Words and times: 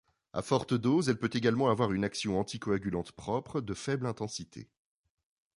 À 0.33 0.41
forte 0.41 0.73
dose, 0.73 1.09
elle 1.09 1.19
peut 1.19 1.29
également 1.31 1.69
avoir 1.69 1.91
une 1.93 2.03
action 2.03 2.39
anticoagulante 2.39 3.11
propre 3.11 3.61
de 3.61 3.75
faible 3.75 4.07
intensité. 4.07 4.67